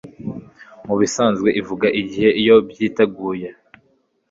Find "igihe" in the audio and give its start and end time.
2.01-2.29